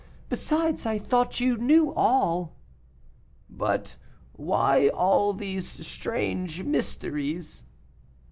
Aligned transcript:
Besides, 0.29 0.87
I 0.87 0.97
thought 0.97 1.39
you 1.39 1.57
knew 1.57 1.93
all." 1.93 2.55
"But 3.51 3.97
why 4.33 4.87
all 4.87 5.31
these 5.31 5.67
strange 5.85 6.63
mysteries?" 6.63 7.67